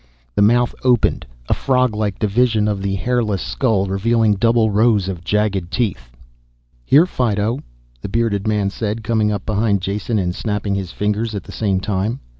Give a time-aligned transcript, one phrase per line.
[0.33, 5.69] The mouth opened, a froglike division of the hairless skull, revealing double rows of jagged
[5.71, 6.09] teeth.
[6.83, 7.59] "Here, Fido,"
[8.01, 11.79] the bearded man said, coming up behind Jason and snapping his fingers at the same
[11.79, 12.19] time.